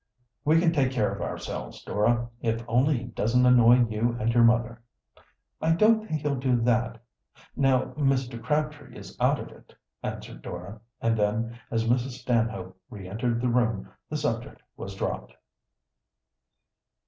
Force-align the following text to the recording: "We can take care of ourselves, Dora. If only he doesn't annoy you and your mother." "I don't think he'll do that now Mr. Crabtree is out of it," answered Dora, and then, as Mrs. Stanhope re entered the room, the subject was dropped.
"We 0.43 0.59
can 0.59 0.73
take 0.73 0.91
care 0.91 1.11
of 1.13 1.21
ourselves, 1.21 1.83
Dora. 1.83 2.27
If 2.41 2.63
only 2.67 2.97
he 2.97 3.03
doesn't 3.03 3.45
annoy 3.45 3.85
you 3.85 4.17
and 4.19 4.33
your 4.33 4.43
mother." 4.43 4.81
"I 5.61 5.73
don't 5.73 6.07
think 6.07 6.21
he'll 6.21 6.39
do 6.39 6.55
that 6.61 6.99
now 7.55 7.83
Mr. 7.93 8.41
Crabtree 8.41 8.97
is 8.97 9.15
out 9.21 9.37
of 9.39 9.49
it," 9.49 9.75
answered 10.01 10.41
Dora, 10.41 10.81
and 11.01 11.15
then, 11.15 11.59
as 11.69 11.87
Mrs. 11.87 12.17
Stanhope 12.19 12.81
re 12.89 13.07
entered 13.07 13.41
the 13.41 13.49
room, 13.49 13.89
the 14.09 14.17
subject 14.17 14.63
was 14.75 14.95
dropped. 14.95 15.35